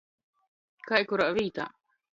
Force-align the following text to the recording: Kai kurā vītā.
Kai 0.91 1.03
kurā 1.13 1.31
vītā. 1.41 1.73